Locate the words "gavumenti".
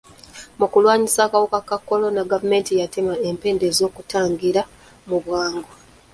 2.31-2.71